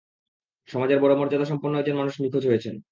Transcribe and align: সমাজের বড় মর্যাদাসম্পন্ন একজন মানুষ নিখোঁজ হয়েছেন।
সমাজের 0.69 0.99
বড় 0.99 1.13
মর্যাদাসম্পন্ন 1.15 1.75
একজন 1.77 1.95
মানুষ 1.97 2.13
নিখোঁজ 2.19 2.43
হয়েছেন। 2.47 2.75